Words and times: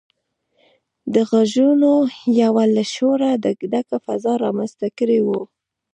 دې 1.13 1.21
غږونو 1.29 1.91
يوه 2.41 2.63
له 2.75 2.83
شوره 2.93 3.29
ډکه 3.43 3.97
فضا 4.05 4.33
رامنځته 4.45 4.87
کړې 4.97 5.19
وه. 5.27 5.41